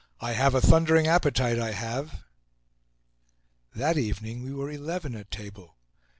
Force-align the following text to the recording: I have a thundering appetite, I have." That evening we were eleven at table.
I 0.19 0.33
have 0.33 0.55
a 0.55 0.61
thundering 0.61 1.05
appetite, 1.05 1.59
I 1.59 1.73
have." 1.73 2.23
That 3.75 3.99
evening 3.99 4.41
we 4.43 4.51
were 4.51 4.71
eleven 4.71 5.13
at 5.13 5.29
table. 5.29 5.75